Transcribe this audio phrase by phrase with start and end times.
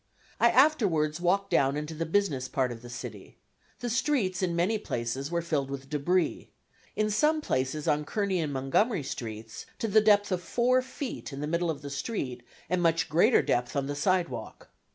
[0.39, 3.37] I afterwards walked down into the business part of the city.
[3.81, 6.49] The streets in many places were filled with debris
[6.95, 11.39] in some places on Kearny and Montgomery streets to the depth of four feet in
[11.39, 14.69] the middle of the street and much greater depth on the sidewalk.